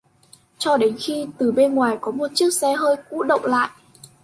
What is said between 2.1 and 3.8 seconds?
một chiếc xe hơi cũ đậu lại